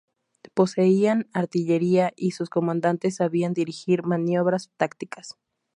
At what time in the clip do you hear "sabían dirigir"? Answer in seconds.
3.17-4.01